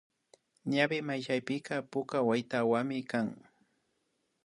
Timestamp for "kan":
3.11-3.27